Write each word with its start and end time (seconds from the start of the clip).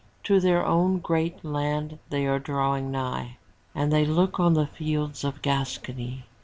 To 0.23 0.39
their 0.39 0.65
own 0.65 0.97
great 0.97 1.45
land 1.45 1.99
they 2.09 2.25
are 2.25 2.39
drawing 2.39 2.89
nigh. 2.89 3.37
And 3.75 3.93
they 3.93 4.03
look 4.03 4.39
on 4.39 4.55
the 4.55 4.65
fields 4.65 5.23
of 5.23 5.43
Gascony. 5.43 6.25